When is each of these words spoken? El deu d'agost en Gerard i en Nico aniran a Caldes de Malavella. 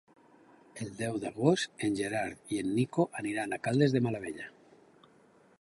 El 0.85 0.87
deu 1.01 1.19
d'agost 1.25 1.85
en 1.89 1.99
Gerard 2.01 2.51
i 2.57 2.61
en 2.63 2.73
Nico 2.81 3.09
aniran 3.23 3.55
a 3.59 3.63
Caldes 3.69 3.97
de 3.99 4.05
Malavella. 4.07 4.53